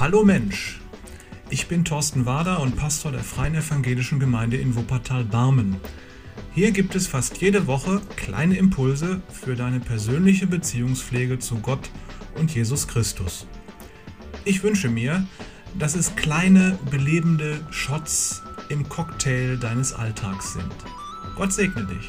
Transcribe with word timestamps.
Hallo 0.00 0.24
Mensch, 0.24 0.80
ich 1.50 1.68
bin 1.68 1.84
Thorsten 1.84 2.24
Wader 2.24 2.60
und 2.60 2.74
Pastor 2.74 3.12
der 3.12 3.22
Freien 3.22 3.54
Evangelischen 3.54 4.18
Gemeinde 4.18 4.56
in 4.56 4.74
Wuppertal-Barmen. 4.74 5.76
Hier 6.54 6.70
gibt 6.70 6.94
es 6.94 7.06
fast 7.06 7.42
jede 7.42 7.66
Woche 7.66 8.00
kleine 8.16 8.56
Impulse 8.56 9.20
für 9.30 9.56
deine 9.56 9.78
persönliche 9.78 10.46
Beziehungspflege 10.46 11.38
zu 11.38 11.56
Gott 11.56 11.90
und 12.36 12.54
Jesus 12.54 12.88
Christus. 12.88 13.46
Ich 14.46 14.62
wünsche 14.62 14.88
mir, 14.88 15.26
dass 15.78 15.94
es 15.94 16.16
kleine 16.16 16.78
belebende 16.90 17.60
Shots 17.70 18.42
im 18.70 18.88
Cocktail 18.88 19.58
deines 19.58 19.92
Alltags 19.92 20.54
sind. 20.54 20.74
Gott 21.36 21.52
segne 21.52 21.84
dich. 21.84 22.08